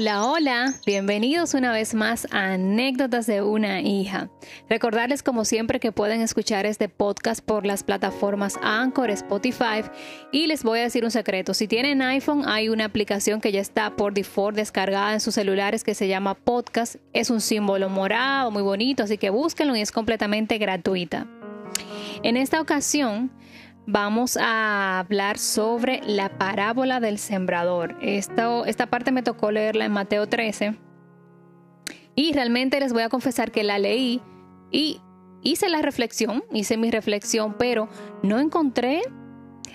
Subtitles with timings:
[0.00, 4.30] Hola, hola, bienvenidos una vez más a Anécdotas de una hija.
[4.68, 9.82] Recordarles como siempre que pueden escuchar este podcast por las plataformas Anchor, Spotify
[10.30, 13.60] y les voy a decir un secreto, si tienen iPhone hay una aplicación que ya
[13.60, 18.52] está por default descargada en sus celulares que se llama Podcast, es un símbolo morado
[18.52, 21.26] muy bonito, así que búsquenlo y es completamente gratuita.
[22.22, 23.32] En esta ocasión
[23.90, 27.96] vamos a hablar sobre la parábola del sembrador.
[28.02, 30.76] esta parte me tocó leerla en Mateo 13
[32.14, 34.20] y realmente les voy a confesar que la leí
[34.70, 35.00] y
[35.42, 37.88] hice la reflexión, hice mi reflexión, pero
[38.22, 39.00] no encontré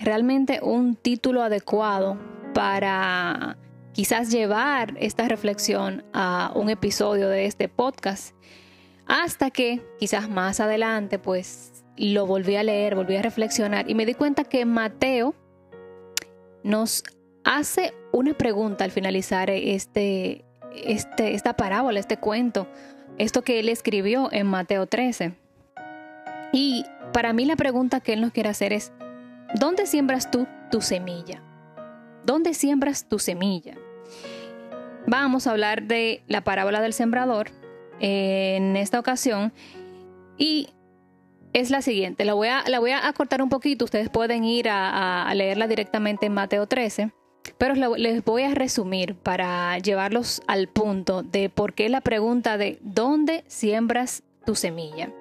[0.00, 2.16] realmente un título adecuado
[2.54, 3.58] para
[3.92, 8.32] quizás llevar esta reflexión a un episodio de este podcast.
[9.06, 14.06] Hasta que quizás más adelante pues lo volví a leer, volví a reflexionar y me
[14.06, 15.34] di cuenta que Mateo
[16.62, 17.04] nos
[17.44, 22.66] hace una pregunta al finalizar este, este, esta parábola, este cuento,
[23.18, 25.34] esto que él escribió en Mateo 13.
[26.52, 28.92] Y para mí la pregunta que él nos quiere hacer es,
[29.54, 31.42] ¿dónde siembras tú tu semilla?
[32.24, 33.74] ¿Dónde siembras tu semilla?
[35.06, 37.50] Vamos a hablar de la parábola del sembrador
[38.00, 39.52] en esta ocasión
[40.36, 40.68] y
[41.52, 42.24] es la siguiente.
[42.24, 43.84] La voy a, la voy a acortar un poquito.
[43.84, 47.12] Ustedes pueden ir a, leerla directamente en Mateo 13.
[47.58, 52.78] Pero les voy a resumir para llevarlos al punto de por qué la pregunta de
[52.82, 55.12] ¿dónde siembras tu semilla?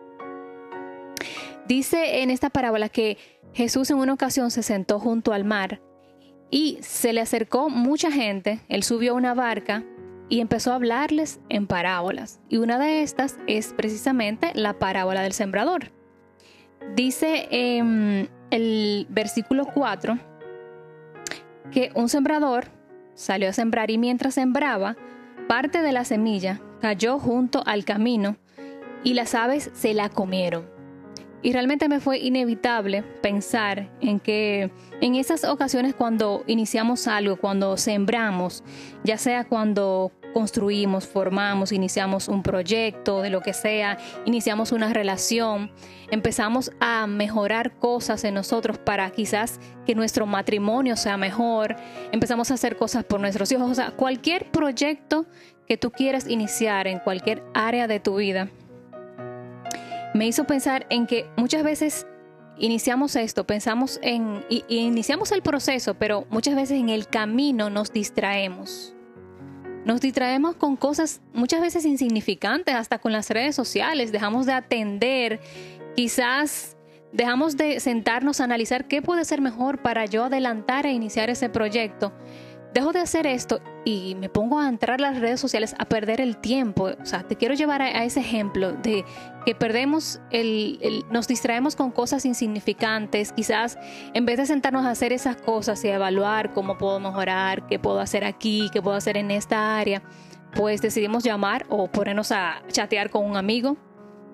[1.68, 3.18] Dice en esta parábola que
[3.54, 5.82] Jesús en una ocasión se sentó junto al mar
[6.50, 9.84] y se le acercó mucha gente, él subió a una barca
[10.30, 12.40] y empezó a hablarles en parábolas.
[12.50, 15.92] Y una de estas es precisamente la parábola del sembrador.
[16.96, 20.18] Dice en el versículo 4
[21.72, 22.66] que un sembrador
[23.16, 24.96] salió a sembrar y mientras sembraba,
[25.48, 28.38] parte de la semilla cayó junto al camino
[29.04, 30.73] y las aves se la comieron.
[31.44, 34.72] Y realmente me fue inevitable pensar en que
[35.02, 38.64] en esas ocasiones cuando iniciamos algo, cuando sembramos,
[39.04, 45.70] ya sea cuando construimos, formamos, iniciamos un proyecto, de lo que sea, iniciamos una relación,
[46.10, 51.76] empezamos a mejorar cosas en nosotros para quizás que nuestro matrimonio sea mejor,
[52.14, 55.26] empezamos a hacer cosas por nuestros hijos, o sea, cualquier proyecto
[55.68, 58.50] que tú quieras iniciar en cualquier área de tu vida,
[60.14, 62.08] me hizo pensar en que muchas veces
[62.58, 67.92] iniciamos esto, pensamos en, y, iniciamos el proceso, pero muchas veces en el camino nos
[67.92, 68.94] distraemos.
[69.86, 75.42] Nos distraemos con cosas muchas veces insignificantes, hasta con las redes sociales, dejamos de atender,
[75.96, 76.78] quizás
[77.12, 81.50] dejamos de sentarnos a analizar qué puede ser mejor para yo adelantar e iniciar ese
[81.50, 82.14] proyecto
[82.74, 86.22] dejo de hacer esto y me pongo a entrar a las redes sociales a perder
[86.22, 86.90] el tiempo.
[87.02, 89.06] O sea, te quiero llevar a, ese ejemplo de
[89.46, 93.32] que perdemos el, nos distraemos con cosas insignificantes.
[93.32, 93.78] Quizás
[94.14, 97.78] en vez de sentarnos a hacer esas cosas y a evaluar cómo puedo mejorar, qué
[97.78, 100.02] puedo hacer aquí, qué puedo hacer en esta área,
[100.56, 103.78] pues decidimos llamar o ponernos a chatear con un amigo.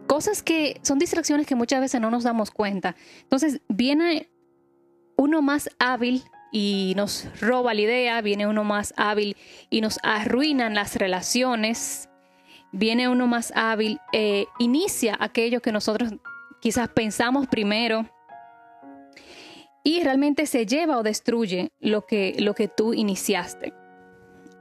[0.08, 2.96] Cosas que son distracciones que muchas veces no nos damos cuenta.
[3.22, 4.30] Entonces viene
[5.18, 9.38] uno más hábil y nos roba la idea, viene uno más hábil
[9.70, 12.10] y nos arruinan las relaciones,
[12.72, 16.14] viene uno más hábil, e inicia aquello que nosotros
[16.62, 18.06] quizás pensamos primero
[19.84, 23.74] y realmente se lleva o destruye lo que, lo que tú iniciaste.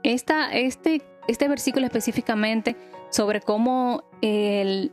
[0.03, 2.75] Esta, este, este versículo específicamente
[3.09, 4.91] sobre cómo el,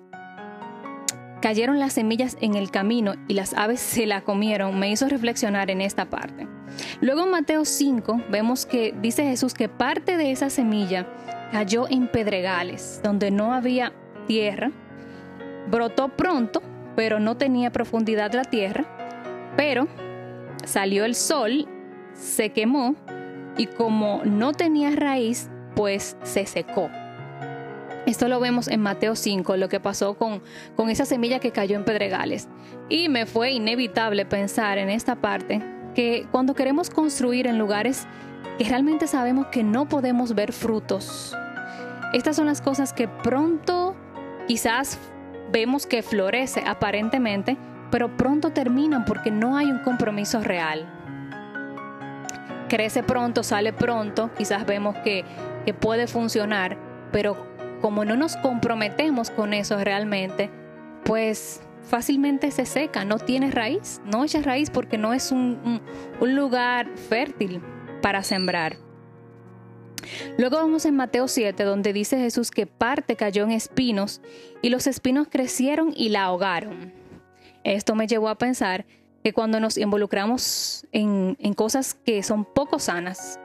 [1.46, 5.70] cayeron las semillas en el camino y las aves se la comieron, me hizo reflexionar
[5.70, 6.48] en esta parte.
[7.00, 11.06] Luego en Mateo 5 vemos que dice Jesús que parte de esa semilla
[11.52, 13.92] cayó en pedregales, donde no había
[14.26, 14.72] tierra,
[15.70, 16.62] brotó pronto,
[16.96, 18.84] pero no tenía profundidad la tierra,
[19.56, 19.86] pero
[20.65, 21.68] salió el sol,
[22.12, 22.97] se quemó
[23.56, 26.91] y como no tenía raíz, pues se secó.
[28.06, 30.41] Esto lo vemos en Mateo 5, lo que pasó con,
[30.76, 32.48] con esa semilla que cayó en pedregales.
[32.88, 35.60] Y me fue inevitable pensar en esta parte
[35.94, 38.06] que cuando queremos construir en lugares
[38.58, 41.36] que realmente sabemos que no podemos ver frutos,
[42.12, 43.97] estas son las cosas que pronto
[44.47, 44.98] quizás
[45.50, 47.56] vemos que florece aparentemente,
[47.91, 50.86] pero pronto terminan porque no hay un compromiso real.
[52.68, 55.24] Crece pronto, sale pronto, quizás vemos que,
[55.64, 56.76] que puede funcionar,
[57.10, 60.50] pero como no nos comprometemos con eso realmente,
[61.04, 65.80] pues fácilmente se seca, no tiene raíz, no echa raíz porque no es un,
[66.20, 67.62] lugar fértil
[68.02, 68.76] para sembrar.
[70.38, 74.20] Luego vamos en Mateo 7, donde dice Jesús que parte cayó en espinos
[74.62, 76.92] y los espinos crecieron y la ahogaron.
[77.64, 78.86] Esto me llevó a pensar
[79.24, 83.40] que cuando nos involucramos en, en cosas que son poco sanas,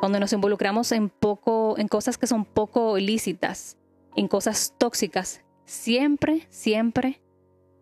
[0.00, 3.76] cuando nos involucramos en, poco, en cosas que son poco ilícitas,
[4.14, 7.20] en cosas tóxicas, siempre, siempre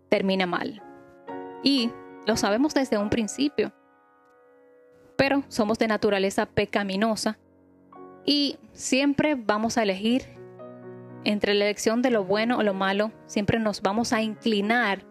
[0.09, 0.83] termina mal.
[1.63, 1.91] Y
[2.27, 3.73] lo sabemos desde un principio.
[5.17, 7.39] Pero somos de naturaleza pecaminosa
[8.25, 10.25] y siempre vamos a elegir
[11.25, 15.05] entre la elección de lo bueno o lo malo, siempre nos vamos a inclinar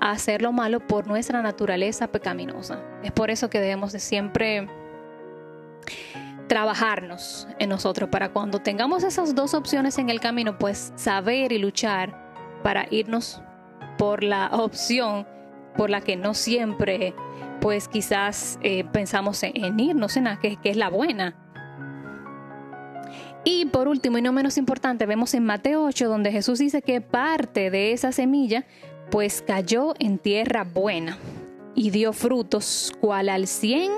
[0.00, 2.82] a hacer lo malo por nuestra naturaleza pecaminosa.
[3.02, 4.68] Es por eso que debemos de siempre
[6.48, 11.58] trabajarnos en nosotros para cuando tengamos esas dos opciones en el camino, pues saber y
[11.58, 12.28] luchar
[12.62, 13.40] para irnos
[13.98, 15.26] por la opción
[15.76, 17.14] por la que no siempre,
[17.60, 21.36] pues quizás eh, pensamos en, irnos en la que, es la buena.
[23.44, 27.00] Y por último y no menos importante, vemos en Mateo 8 donde Jesús dice que
[27.00, 28.66] parte de esa semilla
[29.10, 31.16] pues cayó en tierra buena
[31.74, 33.92] y dio frutos, cual al 100,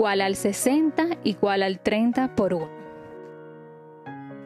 [0.00, 2.70] cual al 60 y cual al 30 por uno.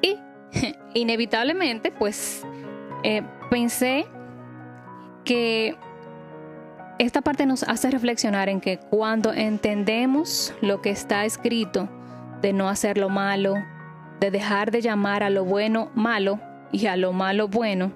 [0.03, 0.19] Y
[0.95, 2.45] inevitablemente pues
[3.05, 3.23] eh,
[3.53, 4.05] pensé
[5.25, 5.77] que
[6.99, 11.89] esta parte nos hace reflexionar en que cuando entendemos lo que está escrito
[12.43, 13.55] de no hacer lo malo,
[14.19, 16.41] de dejar de llamar a lo bueno malo
[16.73, 17.93] y a lo malo bueno,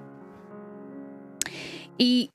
[1.97, 2.31] y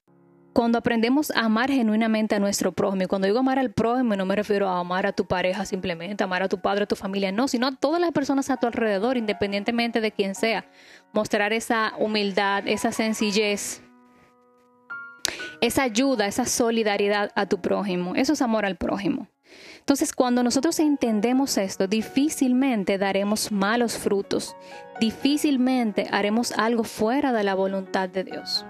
[0.55, 4.37] cuando aprendemos a amar genuinamente a nuestro prójimo, cuando digo amar al prójimo no me
[4.37, 7.49] refiero a amar a tu pareja simplemente, amar a tu padre, a tu familia, no,
[7.49, 10.65] sino a todas las personas a tu alrededor, independientemente de quién sea,
[11.13, 13.83] mostrar esa humildad, esa sencillez,
[15.61, 18.15] esa ayuda, esa solidaridad a tu prójimo.
[18.15, 19.29] Eso es amor al prójimo.
[19.81, 24.57] Entonces, cuando nosotros entendemos esto, difícilmente daremos malos frutos,
[25.01, 28.65] difícilmente haremos algo fuera de la voluntad de Dios.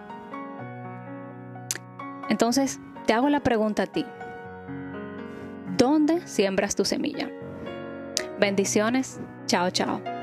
[2.28, 4.04] Entonces, te hago la pregunta a ti.
[5.76, 7.28] ¿Dónde siembras tu semilla?
[8.38, 9.20] Bendiciones.
[9.46, 10.13] Chao, chao.